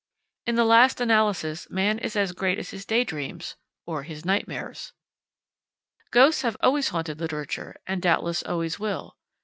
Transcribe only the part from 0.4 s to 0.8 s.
In the